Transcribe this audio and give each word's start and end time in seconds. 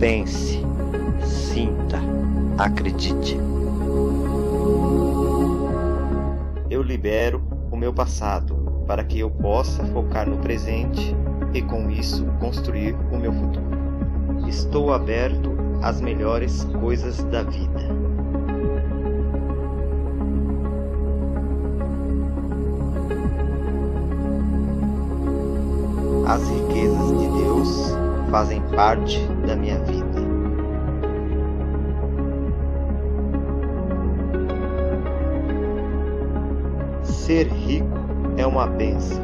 Pense, 0.00 0.58
sinta, 1.22 2.00
acredite. 2.56 3.36
Eu 6.70 6.82
libero 6.82 7.42
o 7.70 7.76
meu 7.76 7.92
passado 7.92 8.56
para 8.86 9.04
que 9.04 9.20
eu 9.20 9.30
possa 9.30 9.84
focar 9.84 10.26
no 10.26 10.38
presente 10.38 11.14
e 11.52 11.60
com 11.60 11.90
isso 11.90 12.24
construir 12.40 12.96
o 13.12 13.18
meu 13.18 13.30
futuro. 13.30 14.48
Estou 14.48 14.90
aberto 14.90 15.52
às 15.82 16.00
melhores 16.00 16.64
coisas 16.80 17.22
da 17.24 17.42
vida. 17.42 17.90
As 26.26 26.48
riquezas 26.48 27.18
de 27.18 27.28
Deus 27.42 28.09
fazem 28.30 28.62
parte 28.74 29.18
da 29.46 29.56
minha 29.56 29.78
vida. 29.80 30.20
Ser 37.02 37.48
rico 37.48 37.86
é 38.36 38.46
uma 38.46 38.66
benção. 38.66 39.22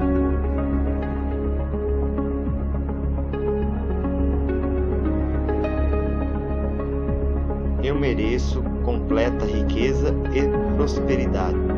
Eu 7.83 7.95
mereço 7.95 8.63
completa 8.85 9.45
riqueza 9.45 10.13
e 10.35 10.75
prosperidade. 10.77 11.76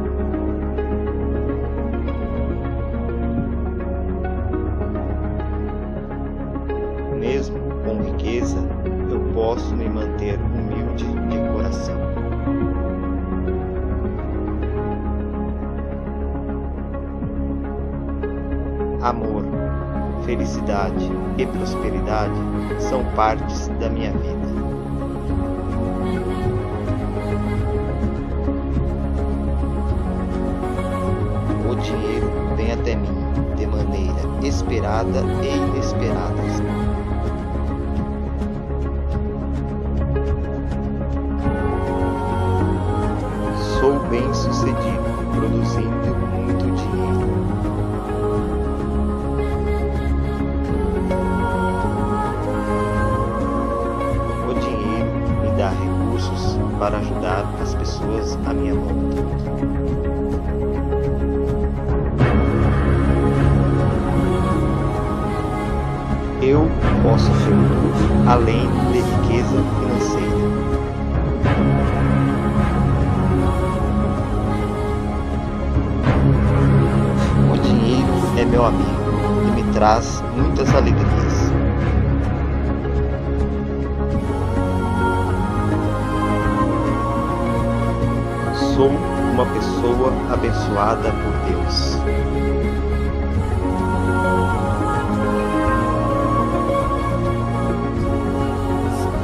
Riqueza, 8.02 8.59
eu 9.11 9.20
posso 9.34 9.75
me 9.75 9.88
manter 9.88 10.39
humilde 10.39 11.05
de 11.05 11.39
coração. 11.53 11.97
Amor, 19.03 19.45
felicidade 20.25 21.11
e 21.39 21.47
prosperidade 21.47 22.34
são 22.78 23.05
partes 23.14 23.69
da 23.81 23.89
minha 23.89 24.12
vida. 24.12 24.48
O 31.70 31.75
dinheiro 31.77 32.30
vem 32.56 32.73
até 32.73 32.97
mim 32.97 33.17
de 33.56 33.67
maneira 33.67 34.19
esperada 34.42 35.20
e 35.42 35.56
inesperada. 35.56 37.08
Bem 44.11 44.33
sucedido 44.33 44.77
produzindo 45.33 46.17
muito 46.33 46.64
dinheiro. 46.64 47.28
O 54.48 54.55
dinheiro 54.55 55.11
me 55.42 55.51
dá 55.59 55.69
recursos 55.69 56.59
para 56.79 56.98
ajudar 56.98 57.45
as 57.62 57.75
pessoas 57.75 58.39
à 58.47 58.55
minha 58.55 58.75
volta. 58.75 59.19
Eu 66.41 66.67
posso 67.03 67.27
ser 67.27 67.51
tudo 67.51 68.29
além 68.29 68.67
de 68.91 69.01
riqueza 69.01 69.62
financeira. 69.81 70.38
É 78.39 78.45
meu 78.45 78.65
amigo 78.65 78.89
e 79.49 79.51
me 79.51 79.73
traz 79.73 80.23
muitas 80.37 80.73
alegrias. 80.73 81.53
Sou 88.77 88.91
uma 89.33 89.45
pessoa 89.47 90.13
abençoada 90.33 91.11
por 91.11 91.33
Deus. 91.51 91.99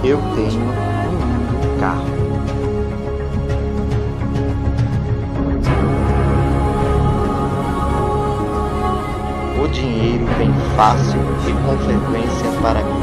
Eu 0.02 0.18
tenho 0.34 0.60
um 0.60 1.80
carro. 1.80 2.23
O 9.64 9.68
dinheiro 9.68 10.26
vem 10.36 10.52
fácil 10.76 11.18
e 11.48 11.52
com 11.52 11.78
frequência 11.78 12.50
para 12.60 12.82
mim. 12.82 13.02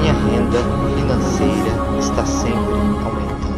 Minha 0.00 0.14
renda 0.14 0.58
financeira 0.96 1.72
está 1.98 2.24
sempre 2.24 2.80
aumentando. 3.04 3.52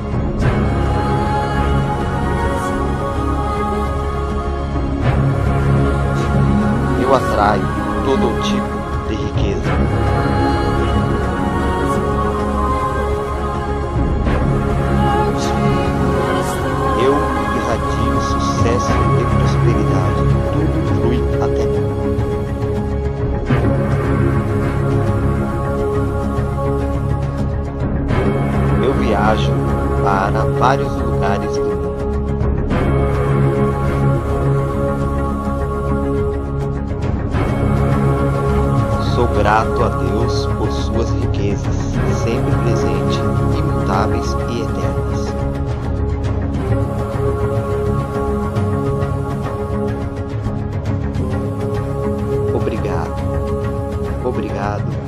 Eu 7.01 7.15
atraio 7.15 7.63
todo 8.05 8.43
tipo 8.43 9.09
de 9.09 9.15
riqueza. 9.15 9.74
viajo 29.15 29.53
para 30.03 30.45
vários 30.59 30.93
lugares 30.97 31.57
do 31.57 31.65
mundo. 31.65 31.95
Sou 39.15 39.29
grato 39.29 39.85
a 39.85 39.89
Deus 39.89 40.47
por 40.59 40.71
suas 40.73 41.11
riquezas, 41.11 41.77
sempre 42.25 42.53
presentes, 42.65 43.21
imutáveis 43.57 44.37
e 44.51 44.63
eternas. 44.63 45.33
Obrigado, 52.53 53.15
obrigado 54.25 55.04